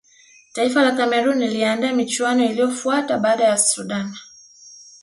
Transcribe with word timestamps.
taifa 0.53 0.81
la 0.83 0.91
cameroon 0.91 1.39
liliandaa 1.39 1.93
michuano 1.93 2.45
iliyofuata 2.45 3.17
baada 3.17 3.43
ya 3.43 3.57
sudan 3.57 4.15